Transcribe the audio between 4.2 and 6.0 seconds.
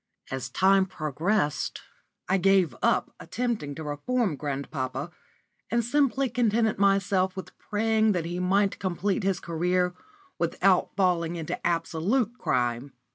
grandpapa, and